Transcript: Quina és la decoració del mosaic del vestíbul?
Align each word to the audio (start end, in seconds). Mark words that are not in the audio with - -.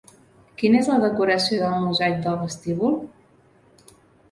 Quina 0.61 0.79
és 0.83 0.89
la 0.91 0.95
decoració 1.03 1.59
del 1.65 1.85
mosaic 1.85 2.19
del 2.25 2.41
vestíbul? 2.41 2.99